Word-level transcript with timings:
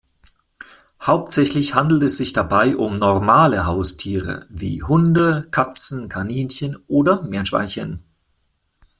Hauptsächlich 1.03 1.75
handelt 1.75 2.01
es 2.01 2.17
sich 2.17 2.33
dabei 2.33 2.75
um 2.75 2.95
„normale“ 2.95 3.67
Haustiere 3.67 4.47
wie 4.49 4.81
Hunde, 4.81 5.47
Katzen, 5.51 6.09
Kaninchen 6.09 6.75
oder 6.87 7.21
Meerschweinchen. 7.21 8.01